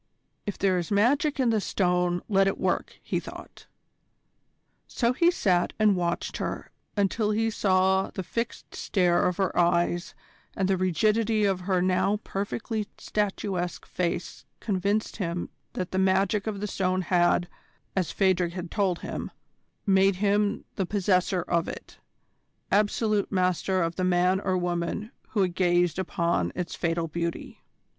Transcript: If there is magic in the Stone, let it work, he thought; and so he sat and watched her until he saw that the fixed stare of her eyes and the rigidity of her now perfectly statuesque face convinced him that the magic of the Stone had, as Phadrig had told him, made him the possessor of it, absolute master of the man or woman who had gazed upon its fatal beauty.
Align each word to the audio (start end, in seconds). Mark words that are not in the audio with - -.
If 0.47 0.57
there 0.57 0.79
is 0.79 0.89
magic 0.89 1.39
in 1.39 1.51
the 1.51 1.61
Stone, 1.61 2.23
let 2.27 2.47
it 2.47 2.57
work, 2.57 2.95
he 3.03 3.19
thought; 3.19 3.67
and 3.67 3.67
so 4.87 5.13
he 5.13 5.29
sat 5.29 5.73
and 5.77 5.95
watched 5.95 6.37
her 6.37 6.71
until 6.97 7.29
he 7.29 7.51
saw 7.51 8.05
that 8.05 8.15
the 8.15 8.23
fixed 8.23 8.73
stare 8.73 9.27
of 9.27 9.37
her 9.37 9.55
eyes 9.55 10.15
and 10.55 10.67
the 10.67 10.75
rigidity 10.75 11.45
of 11.45 11.59
her 11.59 11.83
now 11.83 12.17
perfectly 12.23 12.87
statuesque 12.97 13.85
face 13.85 14.43
convinced 14.59 15.17
him 15.17 15.49
that 15.73 15.91
the 15.91 15.99
magic 15.99 16.47
of 16.47 16.61
the 16.61 16.67
Stone 16.67 17.03
had, 17.03 17.47
as 17.95 18.09
Phadrig 18.11 18.53
had 18.53 18.71
told 18.71 19.01
him, 19.01 19.29
made 19.85 20.15
him 20.15 20.65
the 20.77 20.85
possessor 20.87 21.43
of 21.43 21.67
it, 21.67 21.99
absolute 22.71 23.31
master 23.31 23.83
of 23.83 23.97
the 23.97 24.03
man 24.03 24.39
or 24.39 24.57
woman 24.57 25.11
who 25.33 25.43
had 25.43 25.53
gazed 25.53 25.99
upon 25.99 26.51
its 26.55 26.73
fatal 26.73 27.07
beauty. 27.07 27.61